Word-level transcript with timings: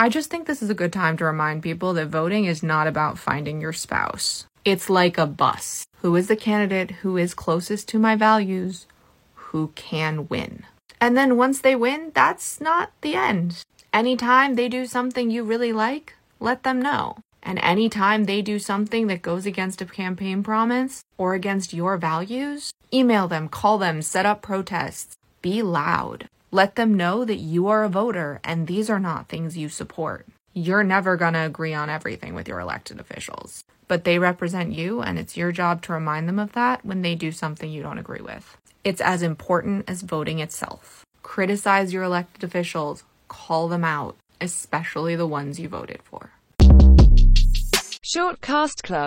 I 0.00 0.08
just 0.08 0.30
think 0.30 0.46
this 0.46 0.62
is 0.62 0.70
a 0.70 0.74
good 0.74 0.92
time 0.92 1.16
to 1.16 1.24
remind 1.24 1.64
people 1.64 1.92
that 1.94 2.06
voting 2.06 2.44
is 2.44 2.62
not 2.62 2.86
about 2.86 3.18
finding 3.18 3.60
your 3.60 3.72
spouse. 3.72 4.46
It's 4.64 4.88
like 4.88 5.18
a 5.18 5.26
bus. 5.26 5.86
Who 6.02 6.14
is 6.14 6.28
the 6.28 6.36
candidate 6.36 7.02
who 7.02 7.16
is 7.16 7.34
closest 7.34 7.88
to 7.88 7.98
my 7.98 8.14
values? 8.14 8.86
Who 9.34 9.72
can 9.74 10.28
win? 10.28 10.62
And 11.00 11.16
then 11.16 11.36
once 11.36 11.60
they 11.60 11.74
win, 11.74 12.12
that's 12.14 12.60
not 12.60 12.92
the 13.00 13.16
end. 13.16 13.64
Anytime 13.92 14.54
they 14.54 14.68
do 14.68 14.86
something 14.86 15.32
you 15.32 15.42
really 15.42 15.72
like, 15.72 16.14
let 16.38 16.62
them 16.62 16.80
know. 16.80 17.16
And 17.42 17.58
anytime 17.58 18.24
they 18.24 18.40
do 18.40 18.60
something 18.60 19.08
that 19.08 19.22
goes 19.22 19.46
against 19.46 19.80
a 19.80 19.86
campaign 19.86 20.44
promise 20.44 21.02
or 21.16 21.34
against 21.34 21.72
your 21.72 21.96
values, 21.96 22.70
email 22.94 23.26
them, 23.26 23.48
call 23.48 23.78
them, 23.78 24.02
set 24.02 24.26
up 24.26 24.42
protests. 24.42 25.16
Be 25.42 25.60
loud. 25.60 26.28
Let 26.50 26.76
them 26.76 26.94
know 26.94 27.26
that 27.26 27.36
you 27.36 27.68
are 27.68 27.84
a 27.84 27.90
voter 27.90 28.40
and 28.42 28.66
these 28.66 28.88
are 28.88 28.98
not 28.98 29.28
things 29.28 29.58
you 29.58 29.68
support. 29.68 30.26
You're 30.54 30.82
never 30.82 31.18
going 31.18 31.34
to 31.34 31.44
agree 31.44 31.74
on 31.74 31.90
everything 31.90 32.34
with 32.34 32.48
your 32.48 32.58
elected 32.58 32.98
officials, 32.98 33.64
but 33.86 34.04
they 34.04 34.18
represent 34.18 34.72
you 34.72 35.02
and 35.02 35.18
it's 35.18 35.36
your 35.36 35.52
job 35.52 35.82
to 35.82 35.92
remind 35.92 36.26
them 36.26 36.38
of 36.38 36.52
that 36.52 36.86
when 36.86 37.02
they 37.02 37.14
do 37.14 37.32
something 37.32 37.70
you 37.70 37.82
don't 37.82 37.98
agree 37.98 38.22
with. 38.22 38.56
It's 38.82 39.02
as 39.02 39.22
important 39.22 39.84
as 39.90 40.00
voting 40.00 40.38
itself. 40.38 41.04
Criticize 41.22 41.92
your 41.92 42.04
elected 42.04 42.42
officials, 42.42 43.04
call 43.28 43.68
them 43.68 43.84
out, 43.84 44.16
especially 44.40 45.16
the 45.16 45.26
ones 45.26 45.60
you 45.60 45.68
voted 45.68 46.02
for. 46.02 46.30
Shortcast 48.08 48.84
Club 48.84 49.06